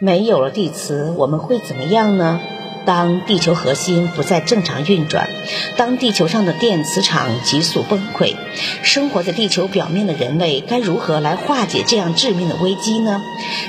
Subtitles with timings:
[0.00, 2.40] 没有了地磁，我们会怎么样呢？
[2.86, 5.28] 当地球核心不再正常运转，
[5.76, 8.36] 当地球上的电磁场急速崩溃，
[8.82, 13.20] 生活在地球表面的人类该如何来化解这样致命的危机呢？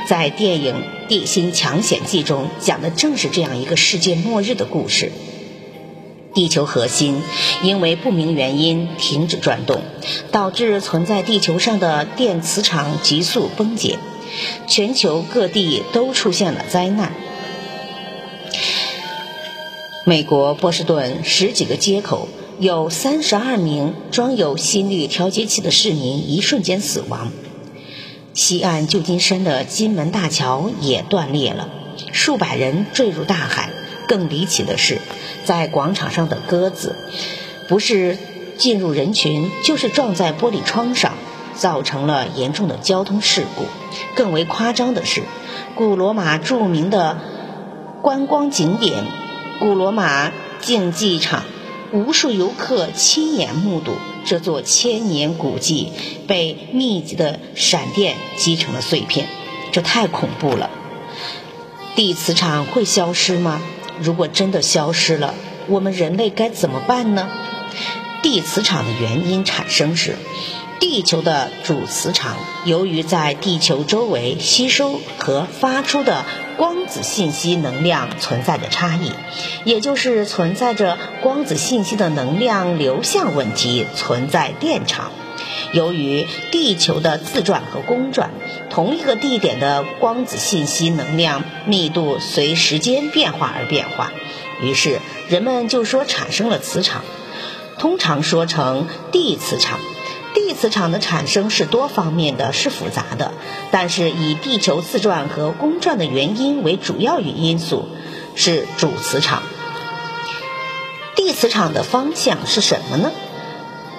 [0.08, 0.76] 在电影
[1.10, 5.12] 《地心抢险记》中讲的正是这样一个世界末日的故事。
[6.36, 7.24] 地球核心
[7.64, 9.82] 因为不明原因停止转动，
[10.32, 13.98] 导致存在地球上的电磁场急速崩解，
[14.68, 17.14] 全球各地都出现了灾难。
[20.06, 22.28] 美国波士顿十几个街口
[22.60, 27.32] 有三十二名装有心率调节器的市民一瞬间死亡。
[28.34, 31.70] 西岸旧金山的金门大桥也断裂了，
[32.14, 33.70] 数百人坠入大海。
[34.08, 34.98] 更离奇的是，
[35.46, 36.96] 在广场上的鸽子，
[37.68, 38.18] 不是
[38.58, 41.14] 进入人群，就是撞在玻璃窗上，
[41.60, 43.66] 造成了严重的交通事故。
[44.16, 45.22] 更为夸张的是，
[45.76, 47.20] 古罗马著名的
[48.02, 49.06] 观光景点。
[49.60, 51.44] 古罗马竞技场，
[51.92, 53.92] 无数游客亲眼目睹
[54.26, 55.92] 这座千年古迹
[56.28, 59.28] 被密集的闪电击成了碎片，
[59.74, 60.70] 这太恐怖了。
[61.96, 63.62] 地磁场会消失吗？
[64.00, 65.34] 如果真的消失了，
[65.68, 67.28] 我们人类该怎么办呢？
[68.24, 70.16] 地磁场的原因产生是。
[70.80, 76.24] 地球的主磁场由于在地球周围吸收和发出的
[76.58, 79.12] 光子信息能量存在着差异，
[79.66, 85.12] 也就是存在着光子信息的能量流向问题，存在电场。
[85.72, 88.32] 由于地球的自转和公转，
[88.70, 94.12] 同一个地点的光子信息能量密度随时间变化而变化，
[94.62, 97.04] 于是人们就说产生了磁场，
[97.78, 99.80] 通常说成地磁场。
[100.50, 103.34] 地磁场的产生是多方面的，是复杂的，
[103.70, 107.88] 但是以地球自转和公转的原因为主要因素，
[108.34, 109.44] 是主磁场。
[111.16, 113.12] 地磁场的方向是什么呢？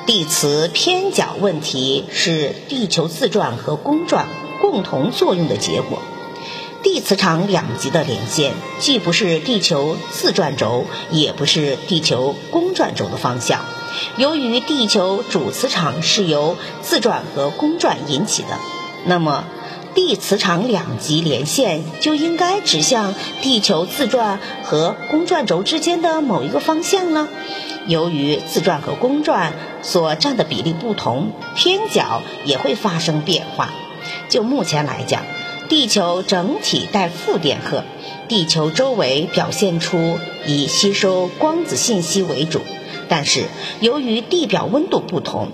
[0.06, 4.26] 地磁偏角问题是地球自转和公转
[4.60, 6.02] 共同作用的结果。
[6.92, 13.64] 地磁场两极的连线，既不是地球自转轴，也不是地球公转轴的方向。
[14.16, 18.58] 由于地球主磁场是由自转和公转引起的，
[19.04, 19.44] 那么
[19.94, 27.28] 地磁场两极连线就应该指向地球自转和公转轴之间的某一个方向呢？
[27.86, 33.70] 由于自转和公转所占的比例不同，偏角也会发生变化。
[34.28, 35.22] 就目前来讲。
[35.70, 37.84] 地球整体带负电荷，
[38.26, 42.60] 地球周围表现出以吸收光子信息为主，
[43.08, 43.44] 但是
[43.80, 45.52] 由于地表温度不同，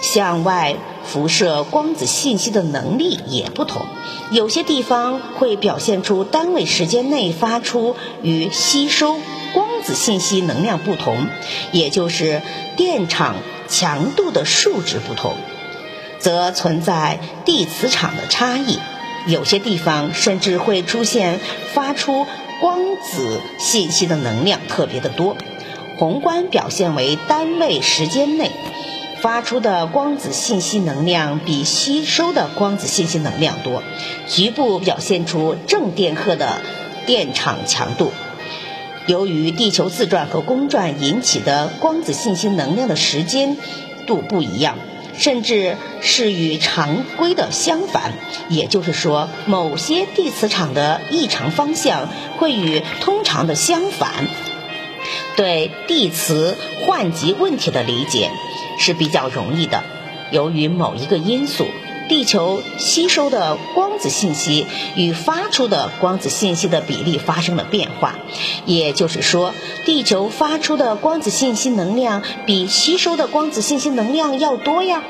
[0.00, 3.82] 向外辐射光子信息的能力也不同，
[4.30, 9.20] 有些地方会表现出单位时间内发出与吸收
[9.52, 11.26] 光子信息能量不同，
[11.72, 12.40] 也就是
[12.78, 13.36] 电场
[13.68, 15.34] 强度的数值不同，
[16.18, 18.78] 则存在地磁场的差异。
[19.28, 21.38] 有些地方甚至会出现
[21.74, 22.26] 发出
[22.60, 25.36] 光子信息的能量特别的多，
[25.98, 28.50] 宏观表现为单位时间内
[29.20, 33.82] 发出的光子信息能量比吸收的光子信息能量多，
[34.26, 36.62] 局部表现出正电荷的
[37.04, 38.12] 电场强度。
[39.06, 43.56] 由于地球自转和公转引起的光子信息能量的时间
[44.06, 44.78] 度不一样。
[45.18, 48.14] 甚至是与常规的相反，
[48.48, 52.08] 也就是说，某些地磁场的异常方向
[52.38, 54.28] 会与通常的相反。
[55.36, 56.56] 对地磁
[56.86, 58.30] 换极问题的理解
[58.78, 59.82] 是比较容易的，
[60.30, 61.66] 由于某一个因素。
[62.08, 68.14] 地球吸收的光子信息与发出的光子信息的比例发生了变化，
[68.64, 69.52] 也就是说，
[69.84, 75.02] 地球发出的光子信息能量比吸收的光子信息能量要多呀。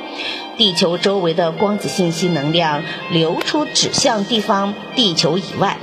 [0.57, 2.83] 地球周围的光子信息能量
[3.13, 5.79] 流出指向地方地球以外，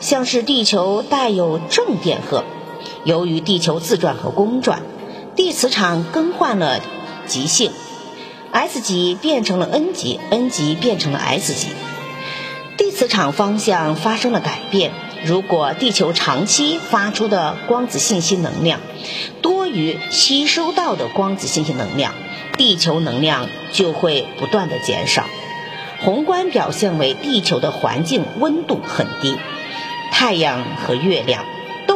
[0.00, 2.42] 像是地球带有正电荷，
[3.04, 4.82] 由于地球自转和公转，
[5.36, 6.80] 地磁场更换了
[7.26, 7.70] 极性。
[8.52, 11.68] S 级变成了 N 级，N 级变成了 S 级，
[12.76, 14.92] 地磁场方向发生了改变。
[15.24, 18.80] 如果地球长期发出的光子信息能量
[19.42, 22.14] 多于吸收到的光子信息能量，
[22.56, 25.24] 地球能量就会不断的减少。
[26.00, 29.36] 宏观表现为地球的环境温度很低，
[30.12, 31.44] 太阳和月亮。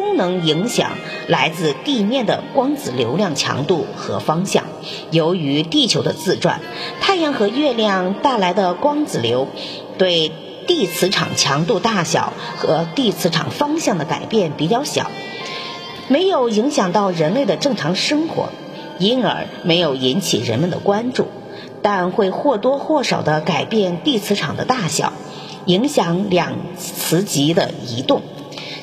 [0.03, 0.91] 都能影响
[1.29, 4.65] 来自地面的光子流量强度和方向。
[5.13, 6.61] 由于地球的自转，
[7.01, 9.47] 太阳和月亮带来的光子流
[9.99, 10.33] 对
[10.67, 15.09] 地磁场强度大小和地磁场方向的改变比较小，
[16.09, 18.49] 没有影响到人类的正常生活，
[18.99, 21.29] 因而没有引起人们的关注，
[21.81, 25.13] 但会或多或少的改变地磁场的大小，
[25.67, 28.23] 影响两磁极的移动。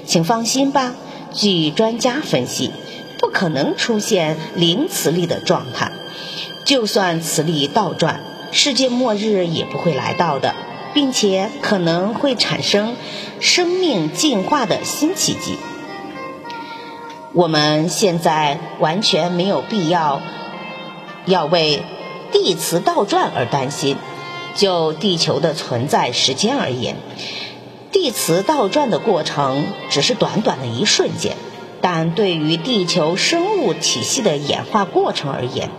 [0.06, 0.96] 请放心吧，
[1.34, 2.72] 据专家分析，
[3.20, 5.92] 不可能出现零磁力的状态，
[6.66, 8.22] 就算磁力倒转。
[8.52, 10.56] 世界末日也不会来到的，
[10.94, 12.96] 并且可能会产生
[13.40, 15.58] 生命进化的新奇迹。
[17.34, 20.22] 我们现在完全没有必要
[21.26, 21.84] 要为
[22.32, 23.98] 地磁倒转而担心。
[24.56, 26.98] 就地球的存在时间而言，
[27.92, 31.36] 地磁倒转的过程只是短短的一瞬间，
[31.82, 35.72] 但对于地球生物体系的演化过程而言，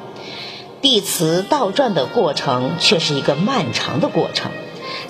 [0.83, 4.51] 地磁倒转的过程却是一个漫长的过程，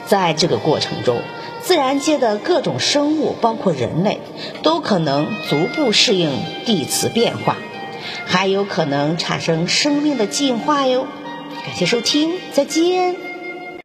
[0.07, 1.23] 在这个过程中，
[1.63, 4.21] 自然界的各种生物，包括人类，
[4.63, 6.31] 都可能逐步适应
[6.67, 7.57] 地磁变化，
[8.27, 11.07] 还有可能产生生命的进化哟。
[11.65, 13.30] 感谢收听，再见。